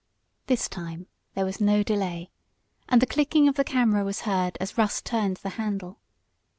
[0.47, 1.05] This time
[1.35, 2.31] there was no delay,
[2.89, 5.99] and the clicking of the camera was heard as Russ turned the handle.